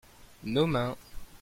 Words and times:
nos 0.41 0.67
mains. 0.67 0.97